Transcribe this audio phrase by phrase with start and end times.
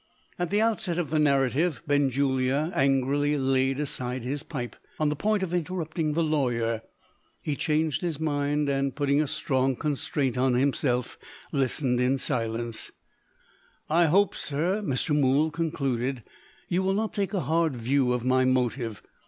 [0.39, 5.43] At the outset of the narrative, Benjulia angrily laid aside his pipe, on the point
[5.43, 6.81] of interrupting the lawyer.
[7.43, 11.19] He changed his mind; and, putting a strong constraint on himself,
[11.51, 12.89] listened in silence.
[13.91, 15.15] "I hope, sir," Mr.
[15.15, 16.23] Mool concluded,
[16.67, 19.03] "you will not take a hard view of my motive.